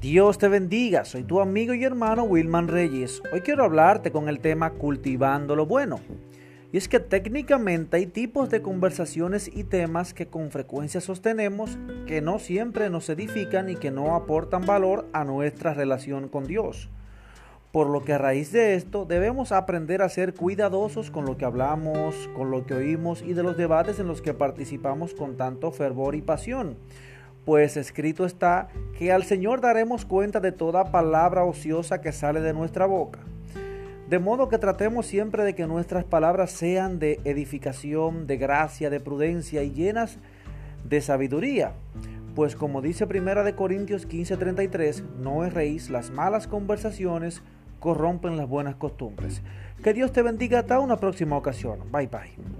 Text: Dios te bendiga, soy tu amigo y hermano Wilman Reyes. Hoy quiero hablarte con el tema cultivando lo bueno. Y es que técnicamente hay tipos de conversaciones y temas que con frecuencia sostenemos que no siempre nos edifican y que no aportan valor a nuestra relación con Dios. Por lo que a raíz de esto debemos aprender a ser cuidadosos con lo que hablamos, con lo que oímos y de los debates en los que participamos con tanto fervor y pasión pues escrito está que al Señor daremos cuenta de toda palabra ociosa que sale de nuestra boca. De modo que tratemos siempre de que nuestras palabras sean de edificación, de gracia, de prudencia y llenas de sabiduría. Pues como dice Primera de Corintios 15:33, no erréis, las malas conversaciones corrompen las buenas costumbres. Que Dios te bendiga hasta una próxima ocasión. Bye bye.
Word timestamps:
Dios 0.00 0.36
te 0.36 0.48
bendiga, 0.48 1.06
soy 1.06 1.22
tu 1.22 1.40
amigo 1.40 1.72
y 1.72 1.82
hermano 1.82 2.24
Wilman 2.24 2.68
Reyes. 2.68 3.22
Hoy 3.32 3.40
quiero 3.40 3.64
hablarte 3.64 4.12
con 4.12 4.28
el 4.28 4.40
tema 4.40 4.70
cultivando 4.74 5.56
lo 5.56 5.64
bueno. 5.64 6.00
Y 6.70 6.76
es 6.76 6.86
que 6.86 7.00
técnicamente 7.00 7.96
hay 7.96 8.06
tipos 8.06 8.50
de 8.50 8.60
conversaciones 8.60 9.50
y 9.52 9.64
temas 9.64 10.12
que 10.12 10.26
con 10.26 10.50
frecuencia 10.50 11.00
sostenemos 11.00 11.78
que 12.06 12.20
no 12.20 12.38
siempre 12.38 12.90
nos 12.90 13.08
edifican 13.08 13.70
y 13.70 13.76
que 13.76 13.90
no 13.90 14.14
aportan 14.14 14.66
valor 14.66 15.06
a 15.14 15.24
nuestra 15.24 15.72
relación 15.72 16.28
con 16.28 16.46
Dios. 16.46 16.90
Por 17.72 17.88
lo 17.88 18.04
que 18.04 18.12
a 18.12 18.18
raíz 18.18 18.52
de 18.52 18.74
esto 18.74 19.06
debemos 19.06 19.50
aprender 19.50 20.02
a 20.02 20.10
ser 20.10 20.34
cuidadosos 20.34 21.10
con 21.10 21.24
lo 21.24 21.38
que 21.38 21.46
hablamos, 21.46 22.28
con 22.36 22.50
lo 22.50 22.66
que 22.66 22.74
oímos 22.74 23.22
y 23.22 23.32
de 23.32 23.42
los 23.42 23.56
debates 23.56 23.98
en 23.98 24.08
los 24.08 24.20
que 24.20 24.34
participamos 24.34 25.14
con 25.14 25.38
tanto 25.38 25.72
fervor 25.72 26.14
y 26.14 26.20
pasión 26.20 26.76
pues 27.46 27.76
escrito 27.76 28.26
está 28.26 28.68
que 28.98 29.12
al 29.12 29.22
Señor 29.22 29.60
daremos 29.60 30.04
cuenta 30.04 30.40
de 30.40 30.50
toda 30.50 30.90
palabra 30.90 31.44
ociosa 31.44 32.00
que 32.00 32.10
sale 32.10 32.40
de 32.40 32.52
nuestra 32.52 32.86
boca. 32.86 33.20
De 34.10 34.18
modo 34.18 34.48
que 34.48 34.58
tratemos 34.58 35.06
siempre 35.06 35.44
de 35.44 35.54
que 35.54 35.68
nuestras 35.68 36.04
palabras 36.04 36.50
sean 36.50 36.98
de 36.98 37.20
edificación, 37.24 38.26
de 38.26 38.36
gracia, 38.36 38.90
de 38.90 38.98
prudencia 38.98 39.62
y 39.62 39.70
llenas 39.70 40.18
de 40.84 41.00
sabiduría. 41.00 41.72
Pues 42.34 42.56
como 42.56 42.82
dice 42.82 43.06
Primera 43.06 43.44
de 43.44 43.54
Corintios 43.54 44.08
15:33, 44.08 45.04
no 45.20 45.44
erréis, 45.44 45.88
las 45.88 46.10
malas 46.10 46.48
conversaciones 46.48 47.42
corrompen 47.78 48.36
las 48.36 48.48
buenas 48.48 48.74
costumbres. 48.74 49.42
Que 49.84 49.94
Dios 49.94 50.10
te 50.10 50.22
bendiga 50.22 50.58
hasta 50.58 50.80
una 50.80 50.96
próxima 50.96 51.36
ocasión. 51.36 51.78
Bye 51.92 52.08
bye. 52.08 52.55